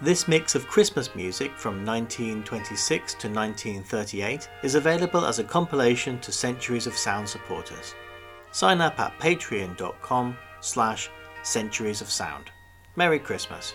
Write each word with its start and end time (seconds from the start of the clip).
This 0.00 0.28
mix 0.28 0.54
of 0.54 0.68
Christmas 0.68 1.12
music 1.16 1.50
from 1.56 1.84
1926 1.84 3.14
to 3.14 3.28
1938 3.28 4.48
is 4.62 4.76
available 4.76 5.26
as 5.26 5.40
a 5.40 5.44
compilation 5.44 6.20
to 6.20 6.30
Centuries 6.30 6.86
of 6.86 6.96
Sound 6.96 7.28
supporters. 7.28 7.96
Sign 8.52 8.80
up 8.80 9.00
at 9.00 9.18
patreon.com 9.18 10.36
slash 10.60 11.10
centuries 11.42 12.00
of 12.00 12.08
sound. 12.08 12.52
Merry 12.94 13.18
Christmas. 13.18 13.74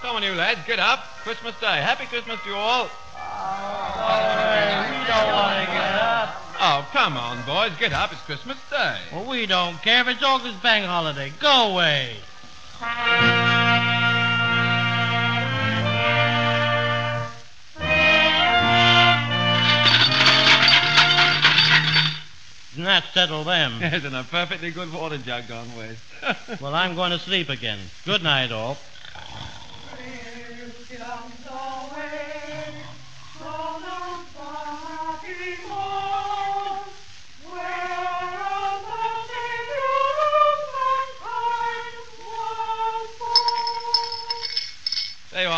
Come 0.00 0.16
on, 0.16 0.22
you 0.22 0.32
lads, 0.32 0.60
get 0.66 0.78
up. 0.78 1.00
Christmas 1.22 1.54
Day. 1.60 1.82
Happy 1.82 2.06
Christmas 2.06 2.40
to 2.44 2.48
you 2.48 2.56
all. 2.56 2.88
Want 5.10 5.66
to 5.66 5.72
get 5.72 5.94
up. 5.94 6.42
Oh, 6.60 6.88
come 6.92 7.16
on, 7.16 7.44
boys, 7.44 7.76
get 7.78 7.92
up. 7.92 8.12
It's 8.12 8.20
Christmas 8.22 8.58
Day. 8.70 8.98
Well, 9.12 9.28
we 9.28 9.46
don't 9.46 9.80
care 9.82 10.00
if 10.00 10.08
it's 10.08 10.22
August 10.22 10.62
bank 10.62 10.86
holiday. 10.86 11.32
Go 11.40 11.72
away. 11.72 12.16
Doesn't 22.70 22.84
that 22.84 23.04
settle 23.14 23.44
them? 23.44 23.74
Yes, 23.80 24.04
and 24.04 24.16
a 24.16 24.24
perfectly 24.24 24.70
good 24.70 24.92
water 24.92 25.16
jug 25.18 25.46
gone 25.46 25.68
west. 25.76 26.02
well, 26.60 26.74
I'm 26.74 26.96
going 26.96 27.12
to 27.12 27.18
sleep 27.18 27.48
again. 27.48 27.78
Good 28.04 28.22
night, 28.22 28.50
all. 28.50 28.76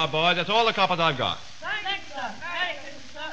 There 0.06 0.12
boys. 0.12 0.36
That's 0.36 0.50
all 0.50 0.66
the 0.66 0.72
coppers 0.72 1.00
I've 1.00 1.18
got. 1.18 1.38
Thanks, 1.60 2.12
sir. 2.12 2.34
Thanks, 2.40 2.82
sir. 3.12 3.32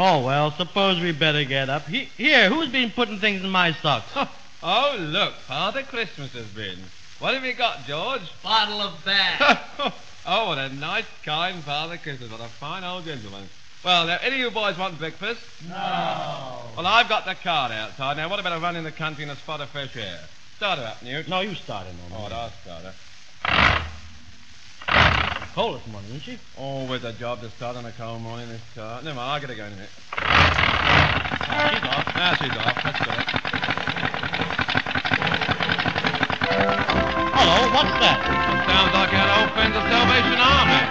Oh, 0.00 0.22
well, 0.24 0.52
suppose 0.52 1.00
we 1.00 1.10
better 1.10 1.42
get 1.42 1.68
up. 1.68 1.86
He- 1.88 2.08
Here, 2.16 2.48
who's 2.48 2.68
been 2.68 2.90
putting 2.92 3.18
things 3.18 3.42
in 3.42 3.50
my 3.50 3.72
socks? 3.72 4.12
Oh, 4.62 4.96
look, 4.98 5.34
Father 5.34 5.84
Christmas 5.84 6.32
has 6.32 6.46
been. 6.46 6.78
What 7.20 7.34
have 7.34 7.44
you 7.44 7.52
got, 7.52 7.86
George? 7.86 8.22
Bottle 8.42 8.80
of 8.80 9.04
Bass. 9.04 9.58
oh, 10.26 10.48
what 10.48 10.58
a 10.58 10.68
nice, 10.74 11.04
kind 11.24 11.62
Father 11.62 11.96
Christmas. 11.96 12.30
What 12.30 12.40
a 12.40 12.48
fine 12.48 12.82
old 12.82 13.04
gentleman. 13.04 13.48
Well, 13.84 14.06
now, 14.06 14.18
any 14.20 14.36
of 14.36 14.40
you 14.40 14.50
boys 14.50 14.76
want 14.76 14.98
breakfast? 14.98 15.40
No. 15.68 16.62
Well, 16.76 16.86
I've 16.86 17.08
got 17.08 17.24
the 17.24 17.36
cart 17.36 17.70
outside. 17.70 18.16
Now, 18.16 18.28
what 18.28 18.40
about 18.40 18.58
a 18.58 18.60
run 18.60 18.74
in 18.74 18.82
the 18.82 18.90
country 18.90 19.22
and 19.22 19.30
a 19.30 19.36
spot 19.36 19.60
of 19.60 19.68
fresh 19.68 19.96
air? 19.96 20.18
Start 20.56 20.80
her 20.80 20.86
up, 20.86 21.02
Newt. 21.04 21.28
No, 21.28 21.40
you 21.40 21.54
started, 21.54 21.94
no. 22.10 22.16
Oh, 22.16 22.24
I'll 22.24 22.50
start 22.50 22.82
her. 22.82 22.94
Cold 25.54 25.80
this 25.80 25.86
morning, 25.86 26.10
isn't 26.10 26.22
she? 26.22 26.38
Always 26.56 27.04
a 27.04 27.12
job 27.12 27.40
to 27.42 27.50
start 27.50 27.76
on 27.76 27.86
a 27.86 27.92
cold 27.92 28.22
morning, 28.22 28.48
this 28.48 28.60
car. 28.74 29.00
Never 29.02 29.14
mind, 29.14 29.30
I'll 29.30 29.40
get 29.40 29.50
her 29.50 29.54
going 29.54 29.72
in 29.72 29.78
a 29.78 29.82
minute. 29.82 29.90
She's 31.48 31.82
off. 31.82 32.14
Now 32.14 32.34
she's 32.34 32.50
off. 32.50 32.84
Let's 32.84 32.98
go. 33.04 33.12
Hello, 33.12 33.77
what's 37.74 37.92
that? 38.00 38.18
Sounds 38.66 38.92
like 38.94 39.12
our 39.12 39.28
old 39.40 39.50
friends 39.52 39.76
of 39.76 39.82
Salvation 39.88 40.38
Army. 40.38 40.82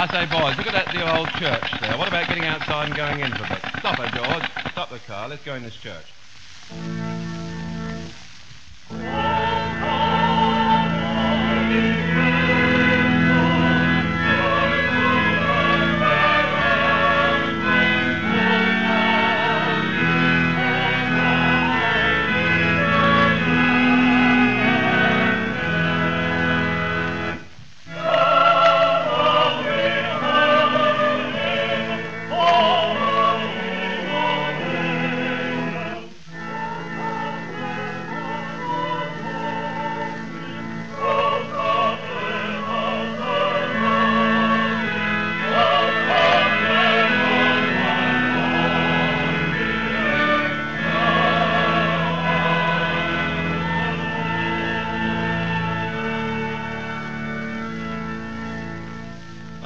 I 0.00 0.06
say, 0.12 0.26
boys, 0.30 0.56
look 0.56 0.66
at 0.68 0.74
that 0.74 0.92
dear 0.92 1.08
old 1.16 1.28
church 1.42 1.80
there. 1.80 1.98
What 1.98 2.06
about 2.06 2.28
getting 2.28 2.44
outside 2.44 2.86
and 2.86 2.96
going 2.96 3.20
in 3.20 3.32
for 3.32 3.44
a 3.44 3.48
bit? 3.48 3.62
Stop 3.80 3.98
her, 3.98 4.08
George. 4.14 4.44
Stop 4.72 4.90
the 4.90 4.98
car. 5.00 5.28
Let's 5.28 5.44
go 5.44 5.54
in 5.54 5.64
this 5.64 5.76
church. 5.76 6.06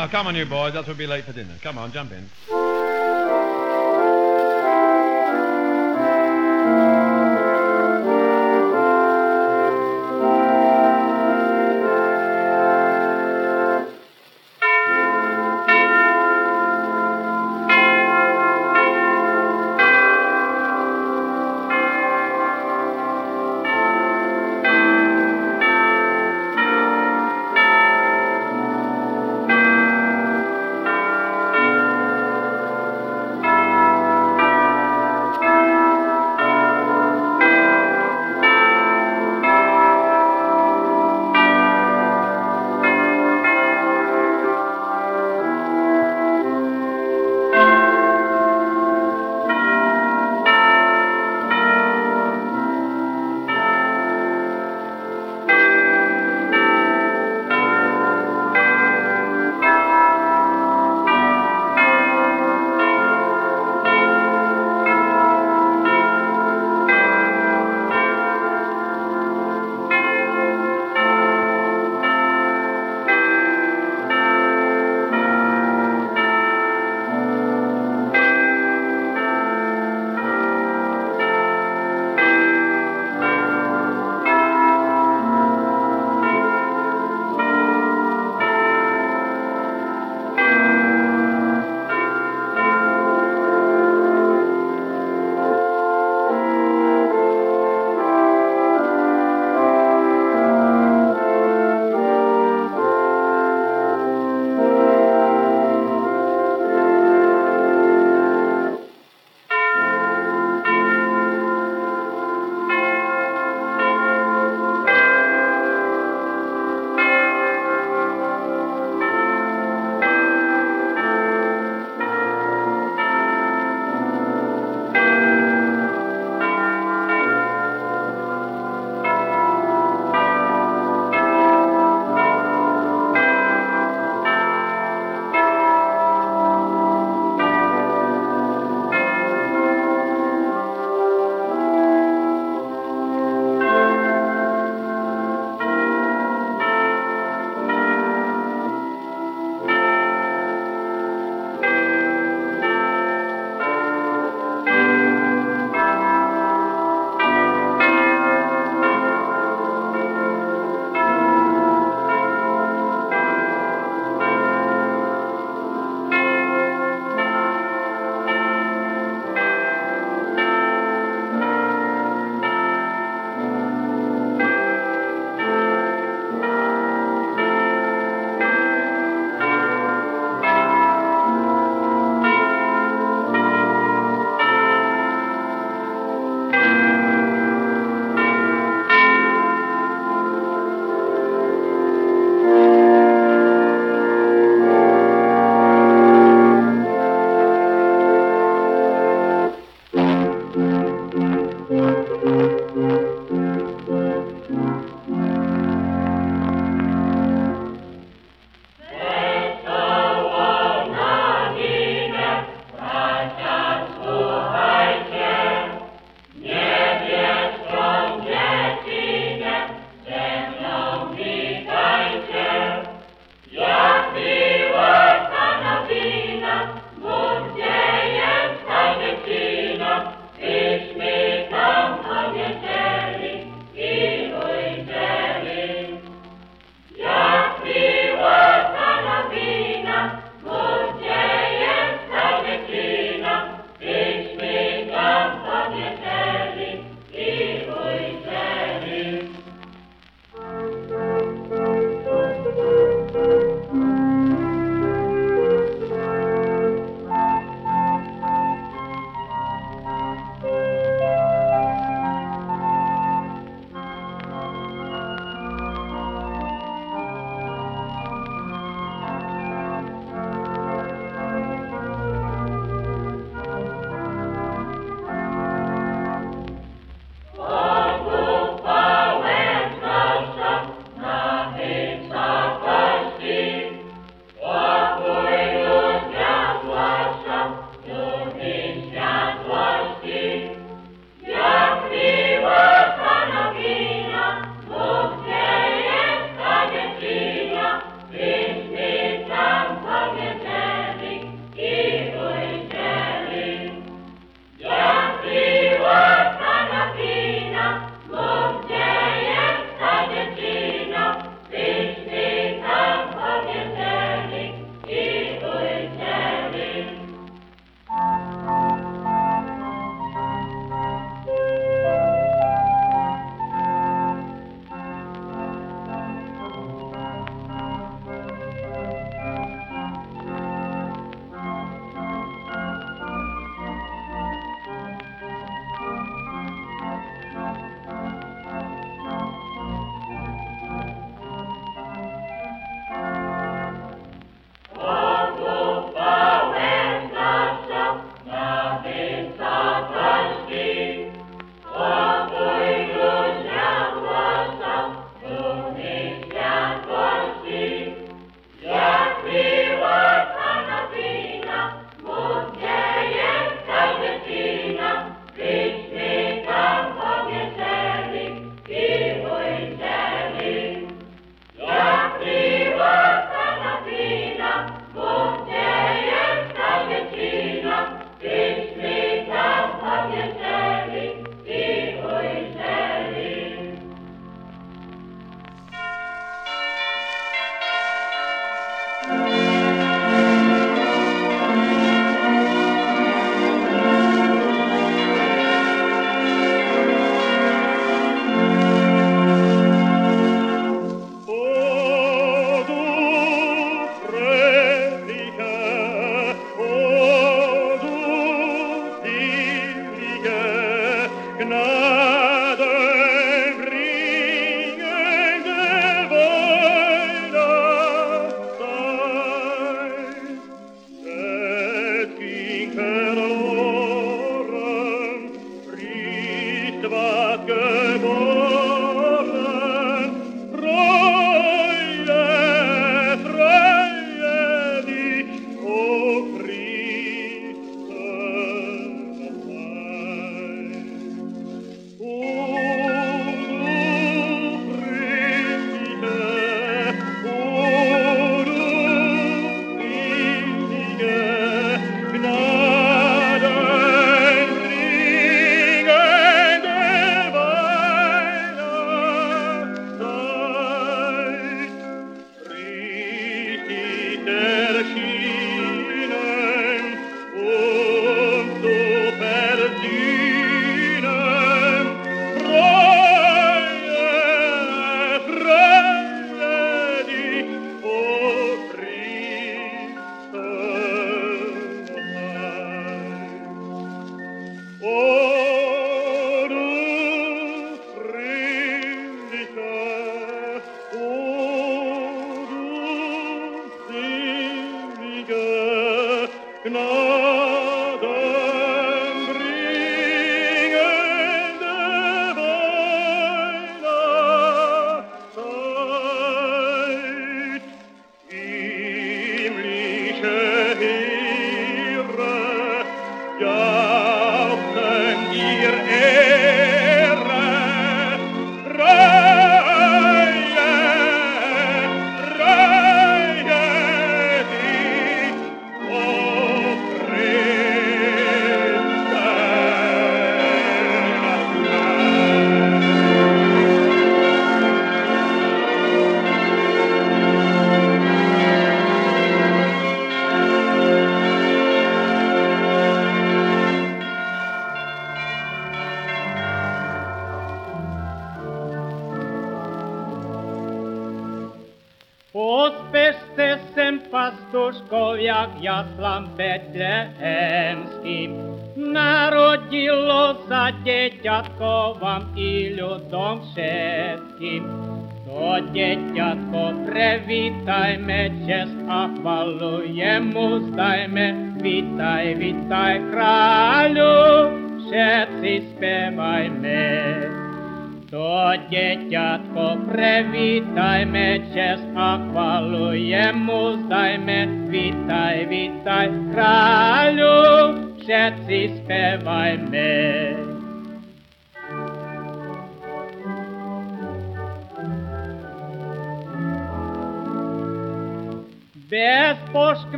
Oh, 0.00 0.06
come 0.06 0.28
on, 0.28 0.36
you 0.36 0.46
boys. 0.46 0.76
Else 0.76 0.86
we'll 0.86 0.96
be 0.96 1.08
late 1.08 1.24
for 1.24 1.32
dinner. 1.32 1.56
Come 1.60 1.76
on, 1.76 1.90
jump 1.90 2.12
in. 2.12 2.77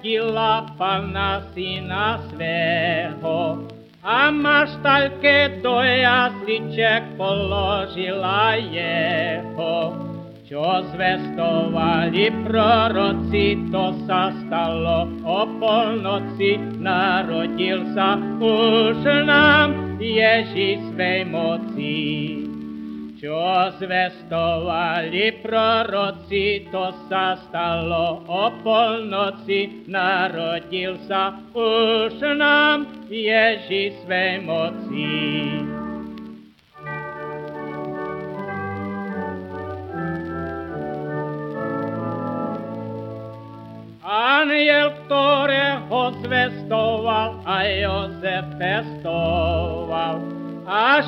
Porodila 0.00 0.64
Pana 0.80 1.44
syna 1.52 2.24
svého, 2.32 3.68
a 4.00 4.32
maštaľke 4.32 5.60
do 5.60 5.76
jasliček 5.84 7.20
položila 7.20 8.56
jeho. 8.56 9.92
Čo 10.48 10.82
zvestovali 10.96 12.32
proroci, 12.48 13.60
to 13.68 13.92
sa 14.08 14.32
stalo 14.40 15.04
o 15.20 15.44
polnoci. 15.60 16.56
Narodil 16.80 17.84
sa 17.92 18.16
už 18.40 19.04
nám 19.28 20.00
Ježíš 20.00 20.80
svej 20.96 21.28
moci. 21.28 22.49
Що 23.20 23.72
звестовалі 23.78 25.32
пророці, 25.42 26.68
то 26.72 26.94
са 27.08 27.36
стало 27.48 28.22
о 28.28 28.50
полноці, 28.64 29.70
народився 29.86 31.32
уж 31.52 32.20
нам 32.20 32.86
Єжі 33.10 33.92
своєм 34.04 34.48
оці. 34.48 35.60
Ангел, 44.02 44.90
которого 45.08 46.12
звестовал, 46.22 47.34
а 47.44 47.64
Йосеф 47.64 48.44
пестовал, 48.58 50.39
a 50.70 51.02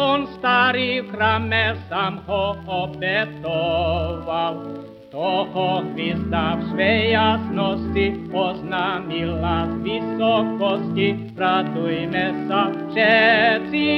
on 0.00 0.24
starý 0.40 1.04
v 1.04 1.12
chrame 1.12 1.76
sám 1.92 2.24
ho 2.24 2.56
obetoval. 2.64 4.64
Toho 5.12 5.84
hviezda 5.92 6.56
v 6.56 6.62
svej 6.72 7.12
jasnosti 7.12 8.16
oznámila 8.32 9.68
z 9.68 9.74
vysokosti. 9.84 11.36
Radujme 11.36 12.48
sa 12.48 12.72
všetci 12.72 13.88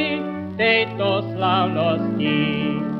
tejto 0.58 1.22
slavnosti. 1.38 2.93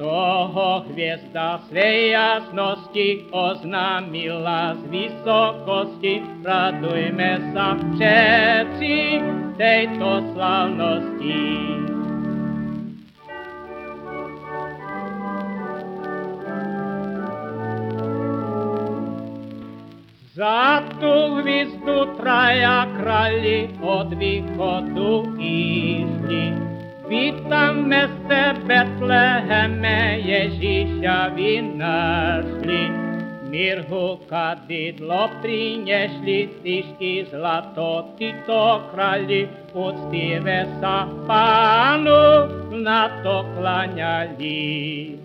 Того 0.00 0.84
хвеста 0.88 1.58
свій 1.70 2.08
ясності 2.08 3.24
ознаміла 3.32 4.74
з 4.74 4.90
високості, 4.90 6.22
радуймеся 6.44 7.76
вчепці 7.80 9.22
тей 9.58 9.88
то 9.98 10.22
славності. 10.34 11.58
За 20.34 20.82
ту 21.00 21.34
гвізду 21.34 22.08
трая 22.20 22.86
кралі 23.00 23.68
від 23.82 24.18
виходу 24.18 25.28
ішли, 25.40 26.69
Vítame 27.10 28.06
se 28.06 28.42
Betleheme, 28.70 30.22
Ježíša 30.22 31.34
vy 31.34 31.58
našli. 31.74 32.86
Mir 33.50 33.82
kadidlo 34.30 35.26
prinešli, 35.42 36.54
stišky 36.54 37.26
zlato 37.34 38.14
ty 38.14 38.30
to 38.46 38.94
krali, 38.94 39.50
poctive 39.74 40.70
sa 40.78 41.10
panu 41.26 42.46
na 42.78 43.10
to 43.26 43.42
klanjali. 43.58 45.18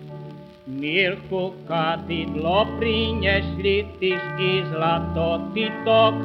Mirku 0.66 1.54
kadidlo 1.70 2.66
prinešli, 2.82 3.86
stišky 3.94 4.52
zlato 4.74 5.38
ty 5.54 5.70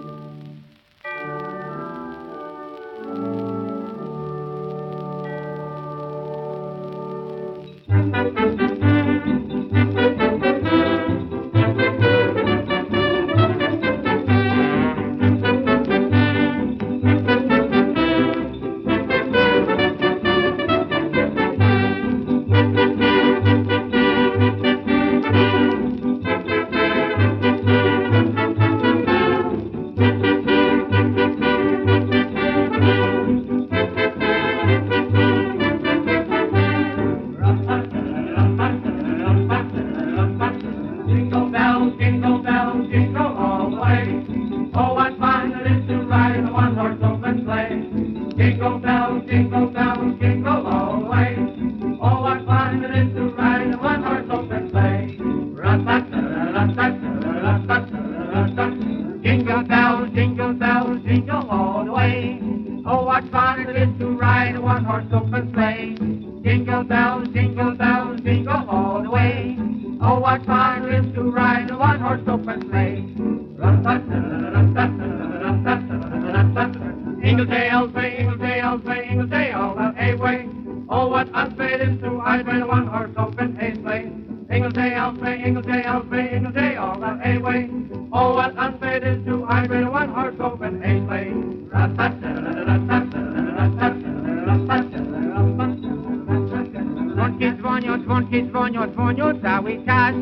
88 98.06 99.40
szállítás. 99.42 100.14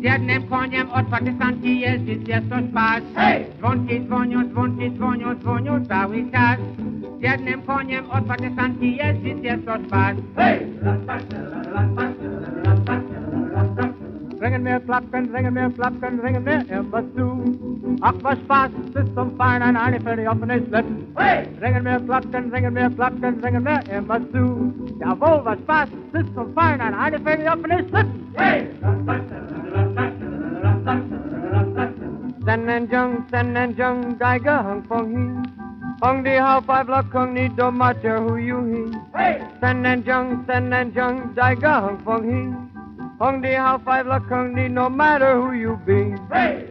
Gyert 0.00 0.24
nem 0.24 0.48
kanyám, 0.48 0.88
ott 0.96 1.08
Pakisztán 1.08 1.60
kijelzi, 1.60 2.20
sziasztos 2.24 2.60
pás. 2.72 3.02
Von 3.60 3.86
két 3.86 4.08
vonyos, 4.08 4.44
von 4.52 4.76
két 4.78 4.98
vonyos, 4.98 5.34
vonyos 5.42 5.80
szállítás. 5.88 6.58
Gyert 7.20 7.44
nem 7.44 7.64
kanyám, 7.64 8.04
ott 8.14 8.26
Pakisztán 8.26 8.78
kijelzi. 8.78 9.34
Hey! 10.34 11.53
Koniem 14.64 14.76
otwarte 14.76 15.10
sanki 15.10 15.30
jeździć 15.30 15.30
jest 15.30 15.30
to 15.30 15.34
spas. 15.34 15.34
Hej! 15.34 15.34
Ringen 15.34 15.34
mir 15.34 15.34
Klappen, 15.34 15.34
ringen 15.34 15.54
mir 15.54 15.70
Klappen, 15.74 16.20
ringen 16.20 16.44
mir 16.44 16.78
immer 16.78 17.02
zu. 17.14 17.96
Ach, 18.02 18.14
was 18.22 18.38
Spaß 18.38 18.70
ist 18.94 19.14
zum 19.14 19.36
Feiern 19.36 19.76
eine 19.76 20.00
für 20.00 20.16
die 20.16 20.28
offene 20.28 20.58
Schlitten. 20.58 21.06
Hey! 21.16 21.48
Ringen 21.60 21.84
mir 21.84 22.00
Klappen, 22.00 22.50
ringen 22.52 22.74
mir 22.74 22.90
Klappen, 22.90 23.44
ringen 23.44 23.62
mir 23.62 23.80
immer 23.98 24.20
zu. 24.32 24.72
Jawohl, 25.00 25.44
was 25.44 25.58
Spaß 25.58 25.88
ist 26.12 26.34
zum 26.34 26.54
Feiern 26.54 26.94
eine 26.94 27.18
für 27.18 27.36
die 27.36 27.48
offene 27.48 27.84
Schlitten. 27.88 28.34
Hey! 28.36 28.68
Sen 32.44 32.68
and 32.68 32.92
Jung, 32.92 33.24
Sen 33.30 33.56
and 33.56 33.78
Jung, 33.78 34.18
Geiger, 34.18 34.64
Hung 34.64 34.84
Fong 34.84 35.08
Hee. 35.10 36.06
Hung 36.06 36.24
die 36.24 36.40
Hau 36.40 36.60
Five 36.60 36.88
Luck, 36.88 37.12
Hung 37.12 37.32
Need, 37.32 37.56
don't 37.56 37.76
matter 37.76 38.20
who 38.20 38.36
you 38.36 38.64
he. 38.64 38.98
Hey! 39.14 39.40
Sen 39.60 39.86
and 39.86 40.06
Jung, 40.06 40.44
Sen 40.46 40.72
and 40.72 40.94
Jung, 40.94 41.34
Geiger, 41.34 41.80
Hung 41.80 41.98
Fong 42.04 42.24
Hee. 42.24 42.73
Hung 43.20 43.42
die 43.42 43.56
Hau 43.56 43.78
Five 43.78 44.06
Luck, 44.06 44.28
Hung 44.28 44.54
Need, 44.54 44.72
no 44.72 44.88
matter 44.90 45.40
who 45.40 45.52
you 45.52 45.78
be. 45.86 46.14
Hey! 46.32 46.66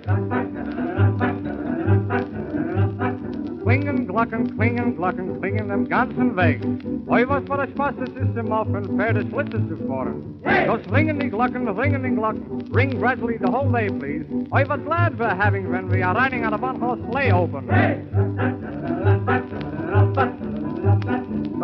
Klingen, 3.63 4.05
glocken, 4.05 4.53
klingen, 4.57 4.95
glocken, 4.95 5.39
klingen 5.39 5.69
dem 5.69 5.87
ganzen 5.87 6.35
Weg. 6.35 6.59
Oi, 7.07 7.25
was 7.27 7.43
für 7.45 7.59
ein 7.59 7.69
Spaß 7.69 7.95
es 8.03 8.09
ist 8.09 8.37
im 8.37 8.51
Offen, 8.51 8.83
Pferde 8.97 9.25
Schlitten 9.29 9.69
zu 9.69 9.87
fahren. 9.87 10.21
Just 10.65 10.91
ringen 10.91 11.17
die 11.19 11.29
Glocken, 11.29 11.67
ringen 11.69 12.03
die 12.03 12.09
Glocken, 12.09 12.43
ring 12.73 12.89
gradually 12.99 13.37
the 13.37 13.49
whole 13.49 13.71
day, 13.71 13.87
please. 13.87 14.25
Oi, 14.53 14.65
was 14.67 14.81
glad 14.85 15.17
we're 15.17 15.33
having 15.33 15.71
when 15.71 15.87
we 15.87 16.03
are 16.03 16.13
riding 16.13 16.45
on 16.45 16.53
a 16.53 16.57
one-horse 16.57 16.99
sleigh 17.09 17.31
open. 17.31 17.67
Come 17.69 18.82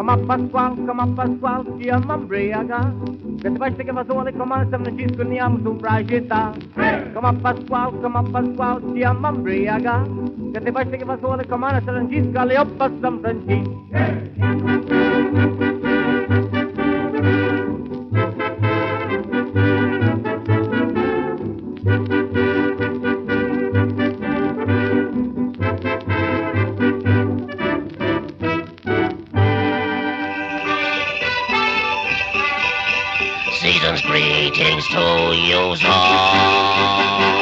up, 0.07 0.25
Pasquale, 0.25 0.85
come 0.85 1.01
up, 1.01 1.13
Pasquale, 1.15 1.77
ti 1.77 1.89
amambriaga. 1.89 2.93
Che 3.41 3.51
ti 3.51 3.57
fai 3.57 3.75
che 3.75 3.91
va 3.91 4.05
sole 4.07 4.33
come 4.33 4.53
al 4.53 4.67
San 4.69 4.83
Francisco 4.83 5.23
niam 5.23 5.61
su 5.61 5.73
bragita. 5.73 6.51
Come 7.13 7.27
up, 7.27 7.41
Pasquale, 7.41 7.99
come 7.99 8.17
up, 8.17 8.29
Pasquale, 8.29 8.93
ti 8.93 9.03
amambriaga. 9.03 10.03
Che 10.53 10.61
ti 10.61 10.71
fai 10.71 10.89
che 10.89 11.03
va 11.03 11.17
sole 11.19 11.45
come 11.47 11.65
al 11.65 11.83
San 11.83 11.95
Francisco 11.95 12.39
alle 12.39 12.57
oppa 12.57 12.89
San 13.01 13.19
Francisco. 13.19 13.79
Season's 14.59 14.98
greetings 34.09 34.87
to 34.87 34.97
you 35.35 35.75
all. 35.85 37.38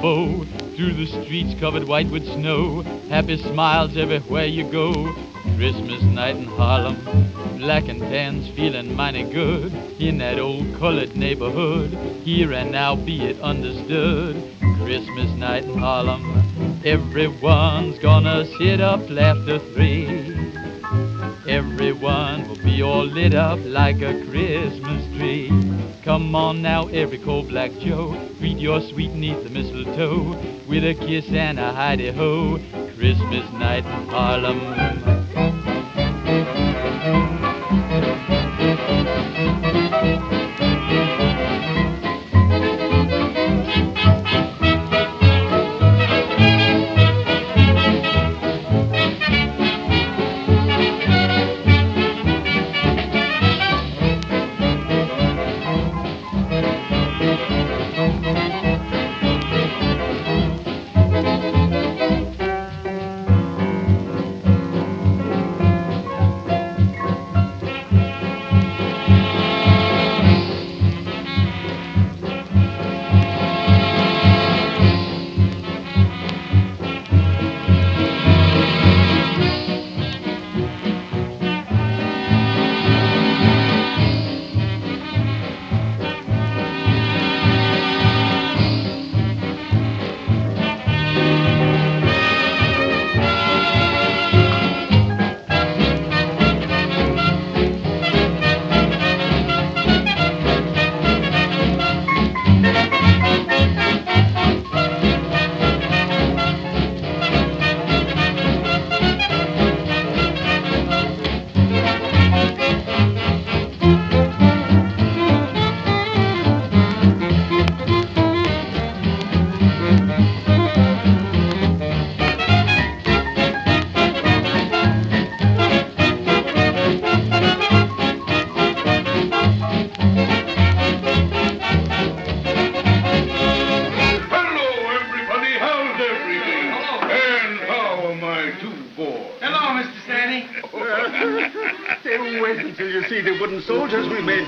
Bow 0.00 0.44
through 0.76 0.94
the 0.94 1.06
streets 1.06 1.58
covered 1.60 1.86
white 1.86 2.10
with 2.10 2.24
snow. 2.24 2.82
Happy 3.10 3.36
smiles 3.36 3.96
everywhere 3.96 4.46
you 4.46 4.70
go. 4.70 5.12
Christmas 5.56 6.02
night 6.02 6.36
in 6.36 6.44
Harlem, 6.44 6.96
black 7.58 7.86
and 7.88 8.00
tans 8.00 8.48
feeling 8.56 8.94
mighty 8.94 9.24
good 9.30 9.74
in 10.00 10.16
that 10.18 10.38
old 10.38 10.74
colored 10.78 11.14
neighborhood. 11.16 11.90
Here 12.24 12.52
and 12.52 12.72
now, 12.72 12.96
be 12.96 13.24
it 13.26 13.40
understood. 13.40 14.36
Christmas 14.82 15.30
night 15.36 15.64
in 15.64 15.76
Harlem, 15.76 16.80
everyone's 16.84 17.98
gonna 17.98 18.46
sit 18.56 18.80
up 18.80 19.00
after 19.10 19.58
three. 19.74 20.34
Everyone 21.46 22.48
will 22.48 22.62
be 22.62 22.82
all 22.82 23.04
lit 23.04 23.34
up 23.34 23.58
like 23.64 24.00
a 24.00 24.24
Christmas 24.30 25.04
tree. 25.18 25.48
Come 26.02 26.34
on 26.34 26.62
now, 26.62 26.86
every 26.88 27.18
cold 27.18 27.48
black 27.48 27.72
Joe, 27.80 28.29
your 28.60 28.82
sweet 28.82 29.12
neath 29.12 29.42
the 29.42 29.48
mistletoe 29.48 30.36
with 30.68 30.84
a 30.84 30.94
kiss 30.94 31.26
and 31.30 31.58
a 31.58 31.72
hidey 31.72 32.14
ho. 32.14 32.58
Christmas 32.94 33.50
night 33.54 33.86
in 33.86 34.08
Harlem. 34.08 34.89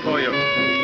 For 0.03 0.19
you. 0.19 0.82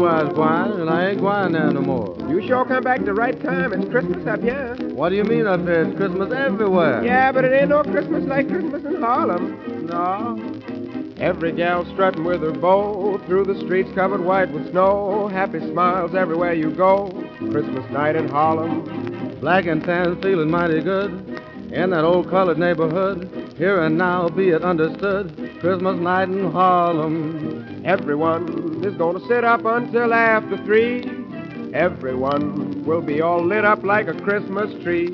Was 0.00 0.32
going, 0.34 0.80
and 0.80 0.88
I 0.88 1.10
ain't 1.10 1.18
gwine 1.18 1.52
there 1.52 1.70
no 1.70 1.82
more. 1.82 2.16
You 2.28 2.46
sure 2.46 2.64
come 2.64 2.82
back 2.82 3.04
the 3.04 3.12
right 3.12 3.40
time. 3.42 3.72
It's 3.72 3.88
Christmas 3.90 4.26
up 4.26 4.40
here. 4.40 4.74
What 4.94 5.10
do 5.10 5.16
you 5.16 5.24
mean 5.24 5.46
up 5.46 5.60
here? 5.60 5.82
It's 5.82 5.96
Christmas 5.96 6.32
everywhere. 6.32 7.04
Yeah, 7.04 7.30
but 7.32 7.44
it 7.44 7.52
ain't 7.52 7.68
no 7.68 7.82
Christmas 7.82 8.24
like 8.24 8.48
Christmas 8.48 8.82
in 8.84 9.00
Harlem. 9.00 9.86
No. 9.86 10.40
Every 11.18 11.52
gal 11.52 11.84
strutting 11.92 12.24
with 12.24 12.40
her 12.40 12.52
bow 12.52 13.18
through 13.26 13.44
the 13.44 13.60
streets 13.60 13.90
covered 13.94 14.22
white 14.22 14.50
with 14.52 14.70
snow. 14.70 15.28
Happy 15.28 15.60
smiles 15.60 16.14
everywhere 16.14 16.54
you 16.54 16.70
go. 16.70 17.10
Christmas 17.38 17.88
night 17.90 18.16
in 18.16 18.28
Harlem. 18.28 19.38
Black 19.40 19.66
and 19.66 19.84
tan 19.84 20.20
feeling 20.22 20.50
mighty 20.50 20.80
good 20.80 21.10
in 21.72 21.90
that 21.90 22.04
old 22.04 22.30
colored 22.30 22.58
neighborhood. 22.58 23.54
Here 23.58 23.82
and 23.82 23.98
now, 23.98 24.30
be 24.30 24.48
it 24.48 24.62
understood, 24.62 25.49
Christmas 25.60 26.00
night 26.00 26.30
in 26.30 26.50
Harlem. 26.50 27.82
Everyone 27.84 28.82
is 28.82 28.94
gonna 28.94 29.20
sit 29.28 29.44
up 29.44 29.62
until 29.66 30.14
after 30.14 30.56
three. 30.64 31.02
Everyone 31.74 32.82
will 32.86 33.02
be 33.02 33.20
all 33.20 33.44
lit 33.44 33.66
up 33.66 33.84
like 33.84 34.08
a 34.08 34.14
Christmas 34.22 34.72
tree. 34.82 35.10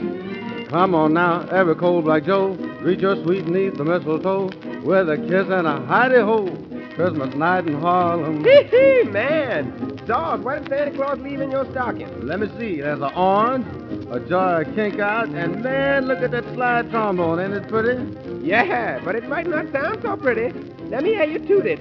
Come 0.69 0.95
on 0.95 1.15
now, 1.15 1.49
every 1.49 1.75
cold 1.75 2.05
black 2.05 2.27
Joe, 2.27 2.51
reach 2.81 3.01
your 3.01 3.17
sweet 3.25 3.49
neath 3.49 3.75
the 3.75 3.85
mistletoe 3.85 4.51
with 4.85 5.11
a 5.11 5.17
kiss 5.17 5.49
and 5.51 5.67
a 5.67 5.81
hidey 5.81 6.25
ho. 6.25 6.47
Christmas 6.95 7.35
night 7.35 7.67
in 7.67 7.75
Harlem. 7.81 8.45
Hee 8.45 8.63
hee, 8.71 9.03
man. 9.11 10.01
Dog, 10.07 10.45
what 10.45 10.61
did 10.61 10.69
Santa 10.69 10.91
Claus 10.93 11.19
leave 11.19 11.41
in 11.41 11.51
your 11.51 11.69
stocking? 11.73 12.25
Let 12.25 12.39
me 12.39 12.47
see. 12.59 12.81
There's 12.81 13.03
an 13.03 13.13
orange, 13.15 13.67
a 14.11 14.21
jar 14.21 14.63
of 14.63 14.75
kink 14.77 15.01
out, 15.01 15.29
and 15.29 15.63
man, 15.63 16.07
look 16.07 16.21
at 16.21 16.31
that 16.31 16.45
slide 16.55 16.89
trombone. 16.91 17.41
Ain't 17.41 17.53
it 17.53 17.69
pretty? 17.69 18.26
Yeah, 18.47 19.01
but 19.05 19.17
it 19.17 19.29
might 19.29 19.49
not 19.49 19.73
sound 19.73 20.03
so 20.03 20.17
pretty. 20.17 20.57
Let 20.89 21.03
me 21.03 21.15
hear 21.15 21.25
you 21.25 21.41
toot 21.41 21.67
it. 21.67 21.81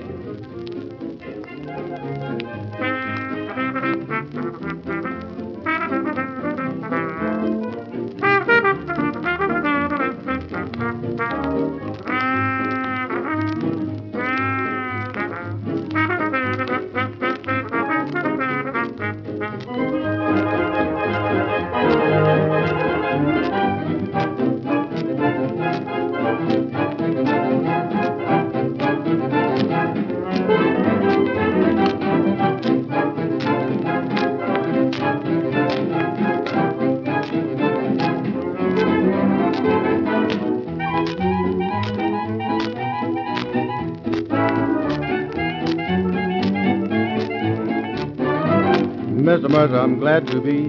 Mr. 49.56 49.82
I'm 49.82 50.00
glad 50.00 50.28
to 50.28 50.42
be 50.42 50.68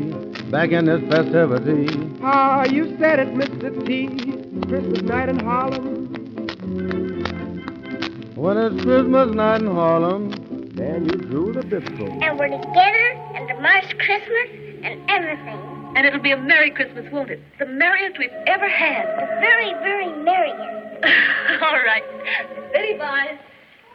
back 0.49 0.71
in 0.71 0.87
this 0.87 1.01
festivity. 1.11 1.89
Ah, 2.23 2.65
you 2.67 2.97
said 2.99 3.19
it, 3.19 3.35
Mr. 3.35 3.85
T. 3.85 4.07
Christmas 4.69 5.03
night 5.03 5.29
in 5.29 5.41
Harlem. 5.41 6.07
When 8.37 8.57
it's 8.57 8.85
Christmas 8.85 9.35
night 9.35 9.63
in 9.63 9.67
Harlem, 9.67 10.31
then 10.77 11.05
you 11.07 11.19
drew 11.19 11.53
the 11.53 11.63
biscuit. 11.63 12.13
And 12.23 12.39
we're 12.39 12.47
together, 12.47 13.09
and 13.35 13.49
tomorrow's 13.49 13.93
Christmas, 13.99 14.49
and 14.85 15.11
everything. 15.11 15.59
And 15.97 16.07
it'll 16.07 16.23
be 16.23 16.31
a 16.31 16.37
Merry 16.37 16.71
Christmas, 16.71 17.11
won't 17.11 17.31
it? 17.31 17.41
The 17.59 17.67
merriest 17.67 18.19
we've 18.21 18.31
ever 18.47 18.69
had. 18.69 19.07
The 19.19 19.27
very, 19.41 19.73
very 19.83 20.13
merriest. 20.23 21.03
All 21.61 21.83
right. 21.85 22.05
Steady, 22.71 22.97
boys. 22.97 23.37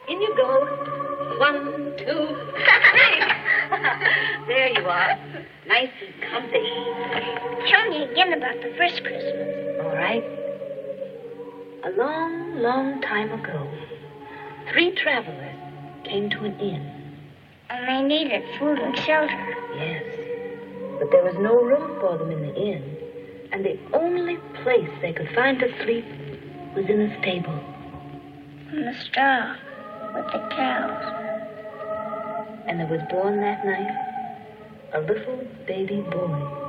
In 0.08 0.20
you 0.20 0.34
go. 0.36 1.11
One, 1.38 1.94
two, 1.96 2.04
three. 2.04 3.20
there 4.46 4.68
you 4.68 4.86
are. 4.86 5.18
Nice 5.66 5.90
and 6.04 6.30
comfy. 6.30 6.62
Tell 7.68 7.88
me 7.88 8.04
again 8.04 8.32
about 8.32 8.60
the 8.62 8.74
first 8.76 9.02
Christmas. 9.02 9.80
All 9.80 9.94
right. 9.94 10.24
A 11.84 11.90
long, 11.96 12.56
long 12.56 13.00
time 13.02 13.32
ago, 13.32 13.68
three 14.72 14.94
travelers 14.94 15.56
came 16.04 16.28
to 16.30 16.44
an 16.44 16.58
inn. 16.60 16.92
And 17.70 17.88
they 17.88 18.02
needed 18.02 18.42
food 18.58 18.78
and 18.78 18.96
shelter. 18.98 19.56
Yes. 19.76 20.04
But 20.98 21.10
there 21.10 21.24
was 21.24 21.34
no 21.38 21.54
room 21.54 21.98
for 22.00 22.18
them 22.18 22.30
in 22.30 22.42
the 22.42 22.54
inn, 22.54 22.96
and 23.52 23.64
the 23.64 23.78
only 23.94 24.36
place 24.62 24.90
they 25.00 25.12
could 25.12 25.30
find 25.34 25.58
to 25.60 25.82
sleep 25.82 26.04
was 26.76 26.84
in 26.86 27.00
a 27.00 27.18
stable. 27.20 27.58
In 28.72 28.84
the 28.84 28.94
straw 29.00 29.56
with 30.14 30.26
the 30.32 30.48
cows. 30.54 31.04
And 32.68 32.80
there 32.80 32.86
was 32.86 33.00
born 33.10 33.40
that 33.40 33.64
night 33.64 34.12
a 34.94 35.00
little 35.00 35.46
baby 35.66 36.02
boy. 36.10 36.61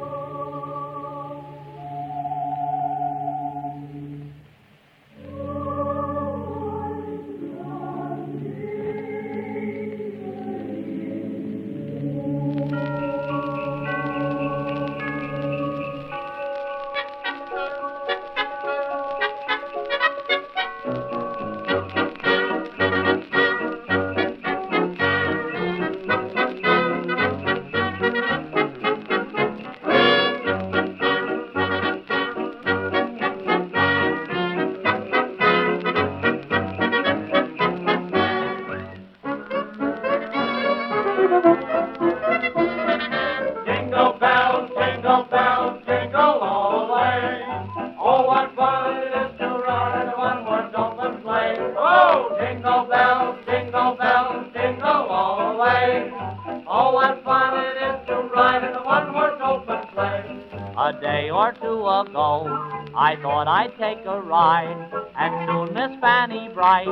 A 60.75 60.91
day 60.91 61.29
or 61.29 61.53
two 61.61 61.85
ago, 61.87 62.47
I 62.95 63.15
thought 63.21 63.47
I'd 63.47 63.77
take 63.77 64.03
a 64.07 64.19
ride, 64.19 64.89
and 65.15 65.47
soon 65.47 65.73
Miss 65.75 65.99
Fanny 66.01 66.49
Bright 66.51 66.87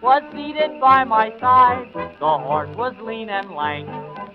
was 0.00 0.22
seated 0.32 0.80
by 0.80 1.04
my 1.04 1.38
side. 1.38 1.90
The 1.92 2.38
horse 2.38 2.74
was 2.76 2.94
lean 3.02 3.28
and 3.28 3.50
lank, 3.50 3.88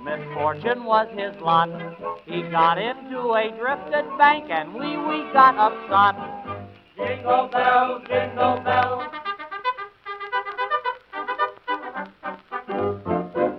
misfortune 0.04 0.84
was 0.84 1.08
his 1.18 1.36
lot. 1.42 1.70
He 2.26 2.44
got 2.44 2.78
into 2.78 3.34
a 3.34 3.50
drifted 3.58 4.06
bank, 4.20 4.52
and 4.52 4.72
we 4.72 4.96
we 4.98 5.34
got 5.34 5.58
upset. 5.58 6.16
Jingle 6.96 7.48
bells, 7.48 8.04
jingle 8.08 8.60
bells. 8.64 9.21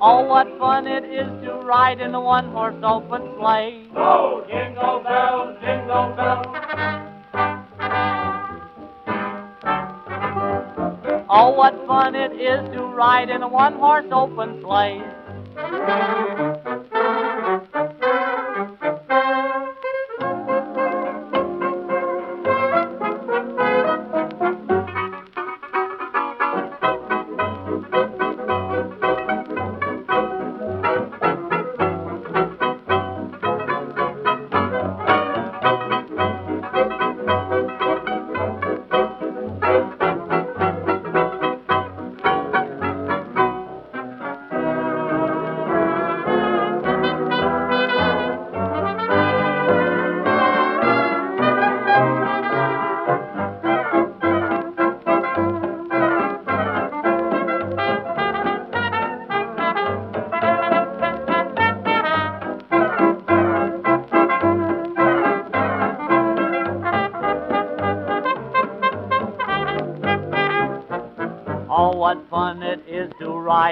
Oh, 0.05 0.25
what 0.25 0.49
fun 0.59 0.88
it 0.88 1.05
is 1.05 1.29
to 1.45 1.61
ride 1.65 2.01
in 2.01 2.12
a 2.12 2.21
one-horse 2.21 2.75
open 2.83 3.23
sleigh. 3.38 3.87
Oh, 3.95 4.45
jingle 4.49 5.01
bells, 5.05 5.57
jingle 5.62 6.12
bells. 6.17 6.47
Oh, 11.31 11.55
what 11.57 11.87
fun 11.87 12.17
it 12.17 12.33
is 12.33 12.69
to 12.75 12.83
ride 12.83 13.31
in 13.31 13.45
a 13.45 13.49
one-horse 13.49 14.07
open 14.11 14.61
sleigh. 14.61 15.01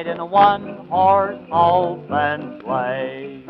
Ride 0.01 0.13
in 0.13 0.21
a 0.21 0.27
one-horse 0.27 1.39
open 1.53 2.61
sleigh. 2.63 3.45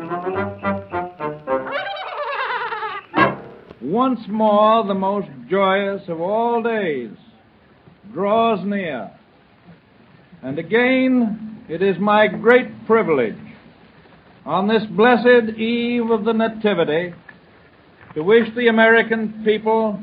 Once 3.81 4.19
more, 4.27 4.85
the 4.85 4.93
most 4.93 5.27
joyous 5.49 6.01
of 6.07 6.19
all 6.19 6.61
days 6.61 7.11
draws 8.13 8.63
near. 8.65 9.09
And 10.43 10.59
again, 10.59 11.63
it 11.69 11.81
is 11.81 11.97
my 11.99 12.27
great 12.27 12.85
privilege 12.85 13.37
on 14.45 14.67
this 14.67 14.83
blessed 14.91 15.57
eve 15.57 16.09
of 16.09 16.25
the 16.25 16.33
Nativity 16.33 17.13
to 18.15 18.23
wish 18.23 18.47
the 18.55 18.67
American 18.67 19.41
people 19.45 19.99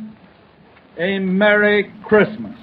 a 0.98 1.18
Merry 1.18 1.92
Christmas. 2.04 2.56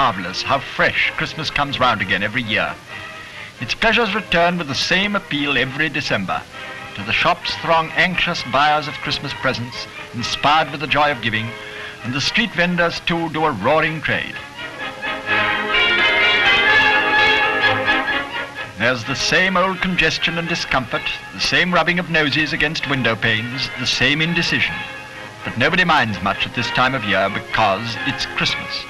marvellous 0.00 0.40
how 0.40 0.58
fresh 0.58 1.12
Christmas 1.18 1.50
comes 1.50 1.78
round 1.78 2.00
again 2.00 2.22
every 2.22 2.42
year. 2.42 2.74
Its 3.60 3.74
pleasures 3.74 4.14
return 4.14 4.56
with 4.56 4.66
the 4.66 4.74
same 4.74 5.14
appeal 5.14 5.58
every 5.58 5.90
December. 5.90 6.40
To 6.94 7.02
the 7.02 7.12
shops 7.12 7.54
throng 7.56 7.90
anxious 7.90 8.42
buyers 8.44 8.88
of 8.88 8.94
Christmas 9.04 9.34
presents, 9.42 9.86
inspired 10.14 10.70
with 10.70 10.80
the 10.80 10.86
joy 10.86 11.10
of 11.10 11.20
giving, 11.20 11.50
and 12.02 12.14
the 12.14 12.20
street 12.22 12.50
vendors 12.52 12.98
too 13.00 13.28
do 13.28 13.44
a 13.44 13.50
roaring 13.50 14.00
trade. 14.00 14.34
There's 18.78 19.04
the 19.04 19.14
same 19.14 19.58
old 19.58 19.82
congestion 19.82 20.38
and 20.38 20.48
discomfort, 20.48 21.04
the 21.34 21.40
same 21.40 21.74
rubbing 21.74 21.98
of 21.98 22.08
noses 22.08 22.54
against 22.54 22.88
window 22.88 23.16
panes, 23.16 23.68
the 23.78 23.86
same 23.86 24.22
indecision. 24.22 24.76
But 25.44 25.58
nobody 25.58 25.84
minds 25.84 26.22
much 26.22 26.46
at 26.46 26.54
this 26.54 26.68
time 26.68 26.94
of 26.94 27.04
year 27.04 27.28
because 27.28 27.96
it's 28.06 28.24
Christmas. 28.24 28.89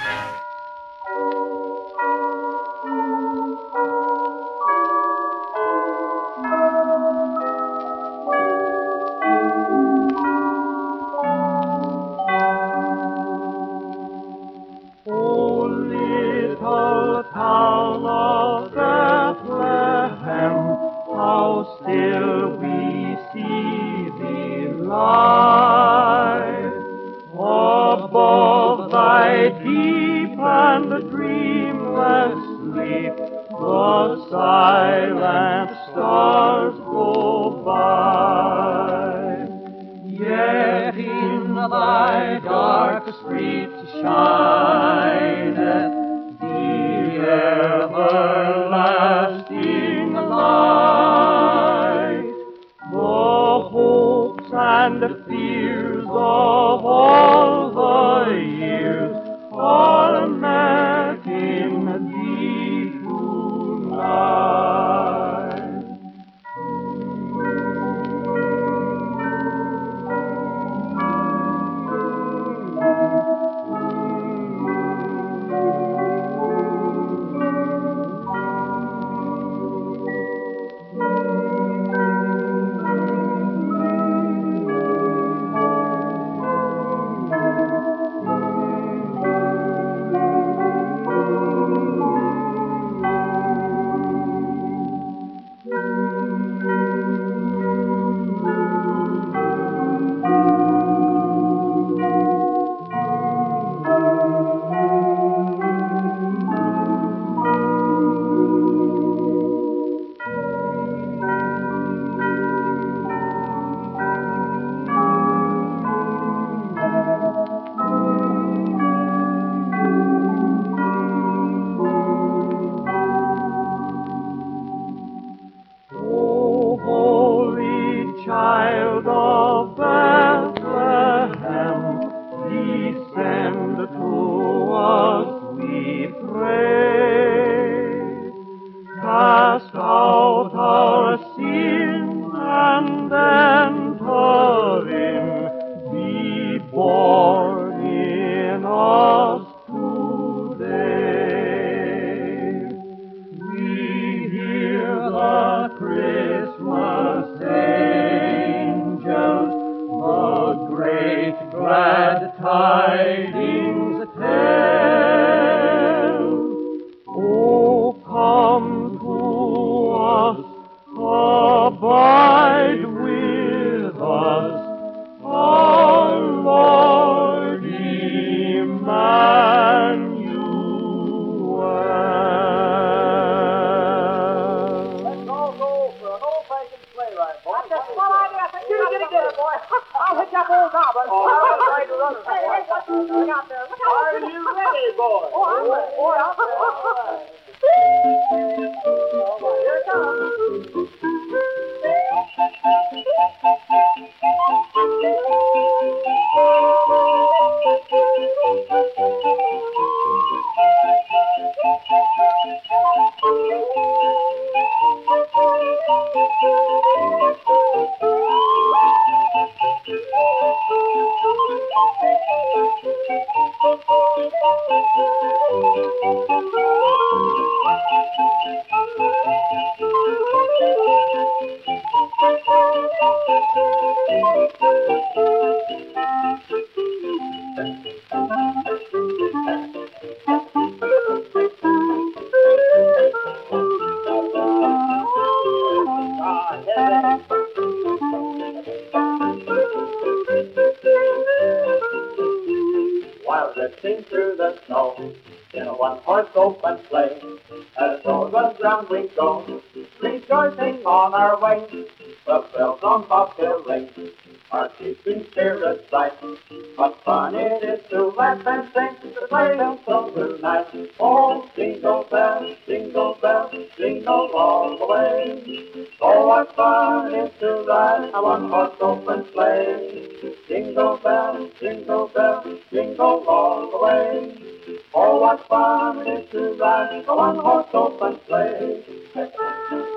Fun 276.61 277.15
is 277.15 277.31
to 277.41 277.65
ride 277.67 278.11
a 278.13 278.23
one-horse 278.23 278.77
open 278.81 279.25
sleigh. 279.33 280.09
Jingle 280.47 280.99
bells, 281.03 281.51
jingle 281.59 282.09
bells, 282.15 282.61
jingle 282.71 283.25
all 283.27 283.71
the 283.71 283.79
way. 283.85 284.83
Oh, 284.93 285.21
what 285.21 285.41
fun 285.49 286.07
it 286.07 286.25
is 286.25 286.31
to 286.33 286.43
ride 286.61 287.05
a 287.09 287.17
one-horse 287.17 287.71
open 287.73 288.21
sleigh. 288.27 289.90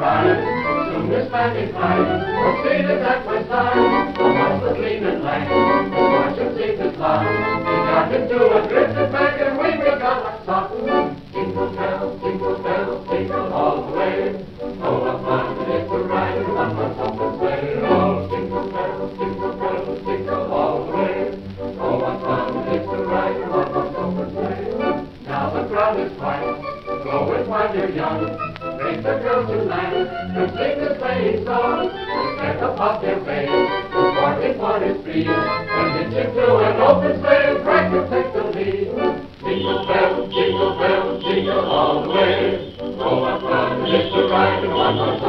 Soon 0.00 1.10
this 1.10 1.30
man 1.30 1.54
in 1.56 1.72
flight, 1.72 2.24
proceeded 2.40 3.02
at 3.04 3.26
my 3.26 3.44
side. 3.48 4.16
The 4.16 4.24
horse 4.32 4.62
was 4.62 4.78
lean 4.78 5.04
and 5.04 5.22
lank, 5.22 5.44
his 5.44 5.92
fortune 5.92 6.56
seemed 6.56 6.78
to 6.78 6.88
slide. 6.96 7.28
He 7.28 7.74
got 7.84 8.08
into 8.14 8.38
a 8.48 8.66
drifted 8.66 9.12
bag 9.12 9.40
and 9.42 9.58
we 9.60 9.76
got 9.76 10.24
a 10.24 10.44
sock. 10.46 10.72
Jingle 11.32 11.68
bells, 11.76 12.20
jingle 12.22 12.58
bells, 12.60 13.08
jingle 13.10 13.52
all 13.52 13.76
the 13.84 13.92
way. 13.92 14.46
Oh, 14.80 15.04
what 15.04 15.20
fun 15.20 15.58
it 15.60 15.68
is 15.68 15.84
to 15.90 15.98
ride 16.08 16.36
in 16.38 16.44
a 16.44 16.54
one-horse 16.54 16.96
open 16.96 17.38
sleigh. 17.38 17.84
Oh, 17.84 18.28
jingle 18.30 18.72
bells, 18.72 19.18
jingle 19.18 19.52
bells, 19.52 20.00
jingle 20.06 20.44
all 20.50 20.86
the 20.86 20.92
way. 20.96 21.14
Oh, 21.78 21.98
what 22.00 22.16
fun 22.24 22.56
it 22.56 22.72
is 22.72 22.88
to 22.88 22.96
ride 23.04 23.36
in 23.36 23.42
a 23.42 23.50
one-horse 23.52 23.94
open 24.00 24.32
sleigh. 24.32 25.28
Now 25.28 25.50
the 25.50 25.68
crowd 25.68 26.00
is 26.00 26.10
quiet. 26.16 26.56
Go 27.04 27.28
with 27.28 27.46
while 27.46 27.76
you're 27.76 27.90
young. 27.90 28.29
Girls 29.30 29.46
to 29.46 29.62
land 29.62 30.34
to 30.34 30.42
sing 30.58 30.82
the 30.82 30.98
sleighing 30.98 31.44
song. 31.44 31.88
Set 32.38 32.62
up 32.64 32.80
up 32.80 33.00
their 33.00 33.22
face. 33.22 33.46
The 33.46 34.02
forty 34.18 34.58
one 34.58 34.82
is 34.82 35.04
free. 35.04 35.24
And 35.24 36.02
hitch 36.02 36.18
him 36.18 36.34
to 36.34 36.56
an 36.58 36.80
open 36.82 37.20
sleigh 37.22 37.54
and 37.54 37.62
crack 37.62 37.92
and 37.94 38.10
take 38.10 38.32
the 38.34 38.42
lead. 38.50 38.90
Jingle 39.38 39.86
bells, 39.86 40.34
jingle 40.34 40.74
bells, 40.80 41.22
jingle 41.22 41.60
all 41.60 42.02
the 42.02 42.08
way. 42.10 42.74
Oh, 42.82 43.20
what 43.22 43.40
fun 43.40 43.86
it 43.86 43.94
is 43.94 44.12
to 44.12 44.20
ride 44.26 44.64
in 44.64 44.70
one 44.74 44.96
horse 44.98 45.22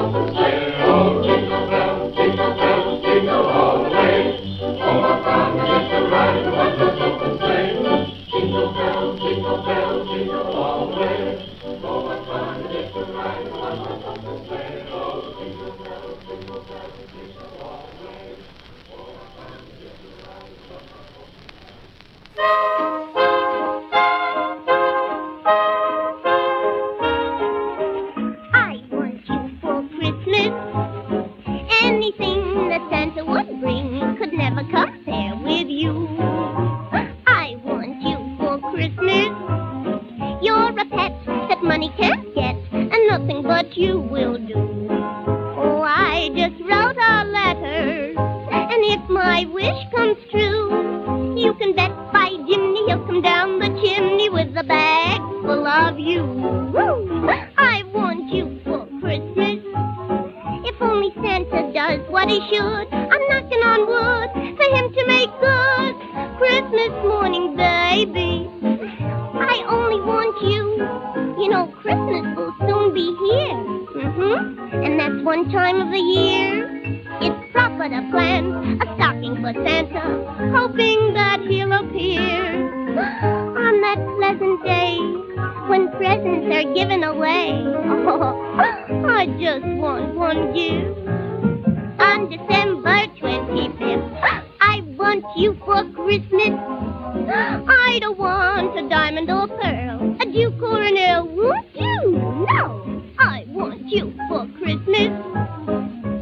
You 51.41 51.55
can 51.55 51.73
bet 51.75 51.91
by 52.13 52.29
Jimmy 52.47 52.85
he'll 52.85 53.03
come 53.07 53.21
down 53.21 53.57
the 53.57 53.69
chimney 53.81 54.29
with 54.29 54.55
a 54.55 54.63
bag 54.63 55.19
full 55.41 55.65
of 55.65 55.97
you. 55.97 56.23
Woo! 56.23 57.27
I 57.57 57.81
want 57.95 58.31
you 58.31 58.61
for 58.63 58.85
Christmas. 59.01 59.57
If 60.69 60.79
only 60.79 61.11
Santa 61.15 61.73
does 61.73 62.07
what 62.11 62.29
he 62.29 62.39
should, 62.49 62.87
I'm 62.93 63.23
knocking 63.29 63.63
on 63.65 63.79
wood 63.89 64.29
for 64.55 64.67
him 64.75 64.93
to 64.93 65.07
make 65.07 65.31
good. 65.41 65.93
Christmas 66.37 66.93
morning, 67.09 67.55
baby. 67.57 68.47
I 69.33 69.65
only 69.67 69.99
want 70.01 70.37
you. 70.45 71.41
You 71.41 71.49
know, 71.49 71.73
Christmas 71.81 72.37
will 72.37 72.53
soon 72.59 72.93
be 72.93 73.07
here. 73.25 74.05
Mm-hmm. 74.05 74.83
And 74.83 74.99
that's 74.99 75.25
one 75.25 75.51
time 75.51 75.81
of 75.81 75.89
the 75.89 75.97
year. 75.97 76.70
Proper 77.81 77.95
to 77.99 78.11
plan 78.11 78.79
a 78.79 78.85
stocking 78.93 79.35
for 79.41 79.53
Santa, 79.53 80.05
hoping 80.55 81.15
that 81.15 81.41
he'll 81.49 81.73
appear 81.73 82.21
on 83.57 83.81
that 83.81 83.97
pleasant 84.19 84.63
day 84.63 84.99
when 85.67 85.89
presents 85.97 86.45
are 86.53 86.73
given 86.75 87.03
away. 87.03 87.63
Oh, 88.05 88.37
I 89.09 89.25
just 89.41 89.65
want 89.81 90.13
one 90.13 90.53
gift. 90.53 90.95
On 91.99 92.29
December 92.29 93.07
25th, 93.17 94.43
I 94.61 94.81
want 94.95 95.25
you 95.35 95.57
for 95.65 95.83
Christmas. 95.95 96.53
I 96.53 97.97
don't 97.99 98.19
want 98.19 98.77
a 98.77 98.87
diamond 98.89 99.31
or 99.31 99.47
pearl, 99.47 100.17
a 100.21 100.25
duke 100.31 100.61
or 100.61 100.83
an 100.83 100.97
earl, 100.99 101.27
won't 101.29 101.75
you? 101.75 102.11
No, 102.47 103.03
I 103.17 103.45
want 103.47 103.87
you 103.87 104.13
for 104.29 104.45
Christmas. 104.59 105.09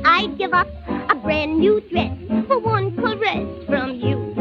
I'd 0.05 0.37
give 0.37 0.53
up 0.53 0.67
a 1.09 1.15
brand 1.15 1.57
new 1.59 1.81
dress 1.89 2.15
for 2.47 2.59
one 2.59 2.95
caress 2.95 3.65
from 3.65 3.95
you. 3.95 4.33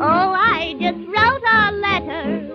Oh, 0.00 0.32
I 0.32 0.74
just 0.80 0.96
wrote 1.06 1.44
a 1.44 1.72
letter. 1.72 2.48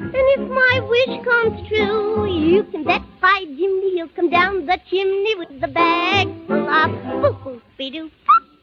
And 0.00 0.14
if 0.14 0.48
my 0.48 0.80
wish 0.88 1.24
comes 1.24 1.68
true, 1.68 2.26
you 2.30 2.62
can 2.70 2.84
bet 2.84 3.02
by 3.20 3.44
Jimmy 3.46 3.94
he'll 3.94 4.08
come 4.14 4.30
down 4.30 4.66
the 4.66 4.78
chimney 4.88 5.34
with 5.36 5.60
the 5.60 5.68
bag 5.68 6.28
full 6.46 6.68
of 6.68 7.42
boo 7.42 7.60
boo 7.78 8.10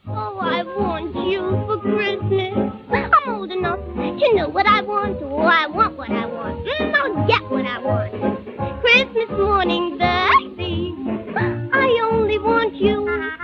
Oh, 0.07 0.38
I 0.39 0.63
want 0.63 1.13
you 1.28 1.41
for 1.66 1.80
Christmas. 1.82 2.72
I'm 2.91 3.36
old 3.36 3.51
enough 3.51 3.80
to 3.80 4.36
know 4.36 4.47
what 4.47 4.66
I 4.66 4.82
want. 4.82 5.18
Oh, 5.24 5.39
I 5.39 5.68
want 5.68 5.97
what 5.97 6.09
I 6.09 6.26
want. 6.26 6.66
Mm, 6.66 6.93
I'll 6.93 7.28
get 7.28 7.41
what 7.49 7.66
I 7.66 7.80
want. 7.80 8.82
Christmas 8.82 9.30
morning, 9.38 9.97
baby. 9.97 10.93
I 11.36 12.09
only 12.11 12.39
want 12.39 12.76
you. 12.76 13.43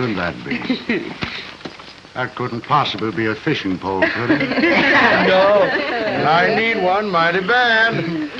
could 0.00 0.16
that 0.16 0.34
be? 0.44 1.12
That 2.14 2.34
couldn't 2.34 2.62
possibly 2.62 3.12
be 3.12 3.26
a 3.26 3.36
fishing 3.36 3.78
pole, 3.78 4.00
could 4.00 4.30
it? 4.32 4.40
No. 5.28 5.62
And 5.62 6.28
I 6.28 6.52
need 6.56 6.82
one 6.82 7.08
mighty 7.08 7.40
bad. 7.40 8.30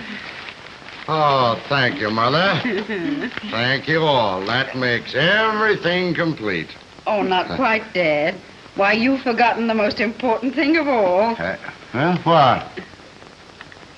Oh, 1.07 1.63
thank 1.69 2.01
you, 2.01 2.11
Mother. 2.11 2.61
Thank 3.51 3.87
you 3.87 4.01
all. 4.01 4.45
That 4.45 4.77
makes 4.77 5.15
everything 5.15 6.15
complete. 6.15 6.71
Oh, 7.07 7.23
not 7.23 7.47
quite, 7.55 7.95
Dad. 7.95 8.35
Why, 8.75 8.93
you've 8.93 9.23
forgotten 9.23 9.69
the 9.69 9.75
most 9.75 10.01
important 10.01 10.57
thing 10.57 10.77
of 10.77 10.89
all. 10.89 11.37
Uh, 11.39 11.57
huh? 11.93 12.19
What? 12.25 12.63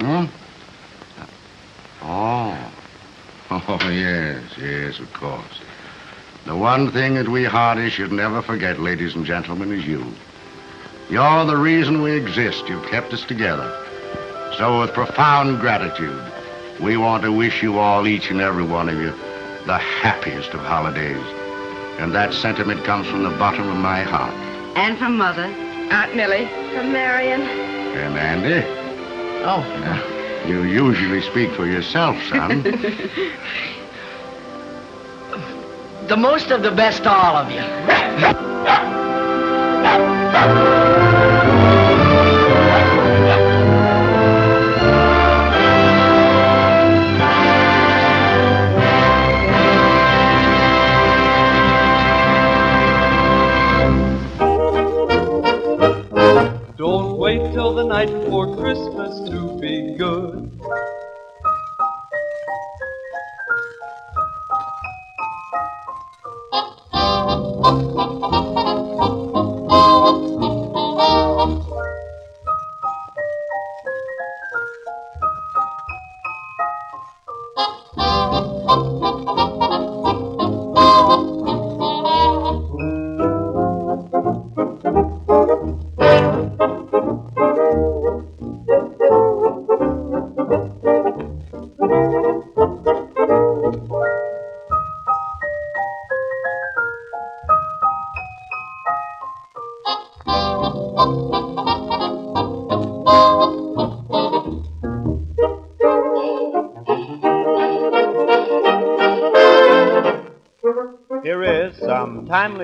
Hmm? 0.00 0.24
Oh. 2.02 2.72
Oh, 3.50 3.90
yes, 3.90 4.42
yes, 4.58 4.98
of 4.98 5.10
course. 5.14 5.60
The 6.46 6.56
one 6.56 6.90
thing 6.90 7.14
that 7.14 7.28
we 7.28 7.44
Hardys 7.44 7.92
should 7.92 8.12
never 8.12 8.42
forget, 8.42 8.80
ladies 8.80 9.14
and 9.14 9.24
gentlemen, 9.24 9.72
is 9.72 9.86
you. 9.86 10.04
You're 11.08 11.44
the 11.44 11.56
reason 11.56 12.02
we 12.02 12.12
exist. 12.12 12.68
You've 12.68 12.86
kept 12.86 13.12
us 13.12 13.22
together. 13.24 13.70
So, 14.58 14.80
with 14.80 14.92
profound 14.92 15.60
gratitude, 15.60 16.20
we 16.80 16.96
want 16.96 17.22
to 17.22 17.32
wish 17.32 17.62
you 17.62 17.78
all, 17.78 18.06
each 18.06 18.30
and 18.30 18.40
every 18.40 18.64
one 18.64 18.88
of 18.88 18.96
you, 18.96 19.10
the 19.66 19.78
happiest 19.78 20.50
of 20.50 20.60
holidays. 20.60 21.22
And 21.98 22.14
that 22.14 22.34
sentiment 22.34 22.84
comes 22.84 23.06
from 23.06 23.22
the 23.22 23.30
bottom 23.30 23.68
of 23.68 23.76
my 23.76 24.02
heart. 24.02 24.34
And 24.76 24.98
from 24.98 25.16
Mother. 25.16 25.44
Aunt 25.44 26.16
Millie. 26.16 26.46
From 26.74 26.92
Marion. 26.92 27.42
And 27.42 28.16
Andy, 28.18 28.66
Oh. 29.44 30.44
you 30.48 30.62
usually 30.64 31.20
speak 31.22 31.52
for 31.52 31.66
yourself, 31.66 32.20
son. 32.24 32.62
The 36.12 36.18
most 36.18 36.50
of 36.50 36.62
the 36.62 36.70
best 36.70 37.06
all 37.06 37.36
of 37.36 37.50
you. 37.50 37.62
Don't 56.76 57.16
wait 57.16 57.38
till 57.54 57.74
the 57.74 57.84
night 57.84 58.08
before 58.08 58.54
Christmas 58.58 59.18
to 59.30 59.58
be 59.58 59.96
good. 59.96 60.61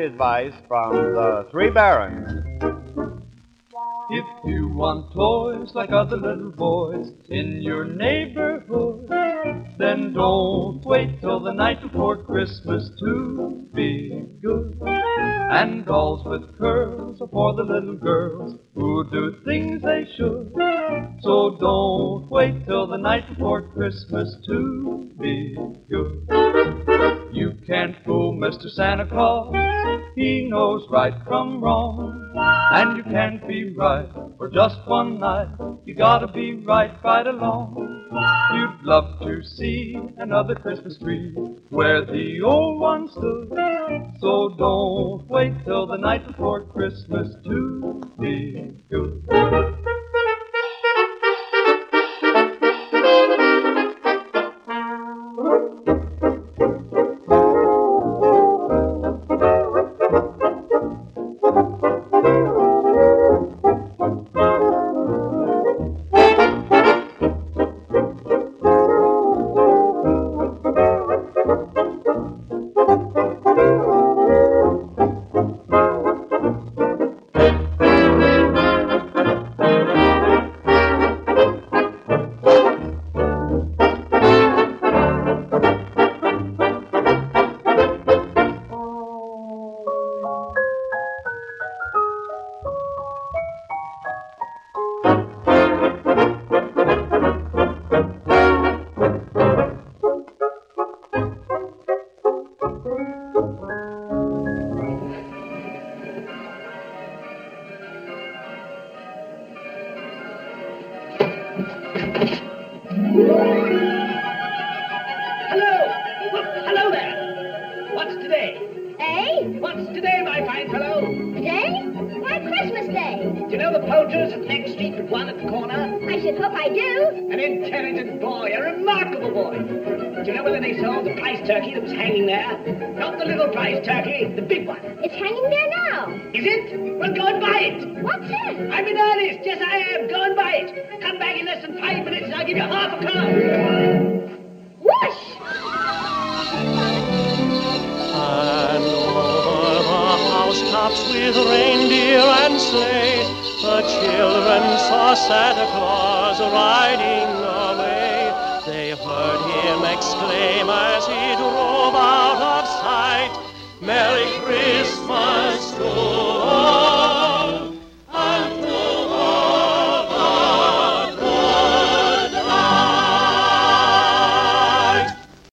Advice 0.05 0.53
from 0.67 0.95
the 0.95 1.47
Three 1.51 1.71
Barons. 1.71 2.45
If 4.11 4.25
you 4.45 4.69
want 4.69 5.13
toys 5.13 5.75
like 5.75 5.91
other 5.91 6.17
little 6.17 6.51
boys 6.51 7.13
in 7.29 7.61
your 7.61 7.85
neighborhood, 7.85 9.09
then 9.79 10.13
don't 10.15 10.83
wait 10.85 11.21
till 11.21 11.41
the 11.41 11.53
night 11.53 11.83
before 11.83 12.17
Christmas 12.25 12.91
to 13.01 13.69
be 13.75 14.25
good. 14.43 14.79
And 15.51 15.87
dolls 15.87 16.25
with 16.27 16.59
curls 16.59 17.23
for 17.31 17.55
the 17.55 17.63
little 17.63 17.97
girls 17.97 18.59
who 18.75 19.09
do 19.11 19.37
things 19.45 19.83
they 19.83 20.07
should. 20.17 20.53
So 21.23 21.57
don't 21.59 22.31
wait 22.31 22.67
till 22.67 22.87
the 22.87 22.99
night 22.99 23.29
before 23.29 23.63
Christmas 23.63 24.37
to 24.47 25.11
be 25.19 25.57
good. 25.91 26.27
You 27.33 27.57
can't 27.67 27.97
fool 28.05 28.35
Mr. 28.35 28.69
Santa 28.71 29.07
Claus. 29.07 29.55
He 30.15 30.49
knows 30.49 30.87
right 30.91 31.15
from 31.27 31.63
wrong. 31.63 32.33
And 32.73 32.97
you 32.97 33.05
can't 33.05 33.47
be 33.49 33.75
right 33.75 34.09
for 34.37 34.51
just 34.51 34.77
one 34.87 35.19
night. 35.19 35.49
You 35.85 35.95
gotta 35.95 36.29
be 36.29 36.55
right 36.57 36.93
right 37.03 37.27
along. 37.27 37.99
You'd 38.55 38.87
love 38.87 39.19
to 39.21 39.43
see 39.43 39.99
another 40.19 40.55
Christmas 40.55 40.99
tree 40.99 41.33
where 41.71 42.05
the 42.05 42.41
old 42.43 42.81
one 42.81 43.09
stood. 43.09 43.53
So 44.21 44.55
don't 44.59 45.29
wait 45.29 45.38
till 45.64 45.86
the 45.86 45.97
night 45.97 46.26
before 46.26 46.64
Christmas 46.64 47.28
to 47.45 48.03
be 48.20 48.72
good. 48.91 49.24